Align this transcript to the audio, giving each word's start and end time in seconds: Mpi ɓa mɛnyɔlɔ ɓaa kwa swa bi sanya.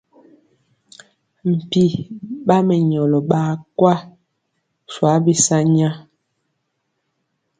Mpi 1.51 1.83
ɓa 2.45 2.55
mɛnyɔlɔ 2.67 3.19
ɓaa 3.29 3.51
kwa 3.77 3.93
swa 4.91 5.11
bi 5.23 5.33
sanya. 5.45 5.89